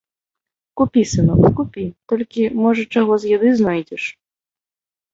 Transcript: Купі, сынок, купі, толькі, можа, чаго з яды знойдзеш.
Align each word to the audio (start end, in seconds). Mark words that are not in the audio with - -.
Купі, 0.81 1.03
сынок, 1.11 1.39
купі, 1.59 1.85
толькі, 2.13 2.49
можа, 2.65 2.89
чаго 2.99 3.21
з 3.23 3.37
яды 3.37 3.49
знойдзеш. 3.63 4.03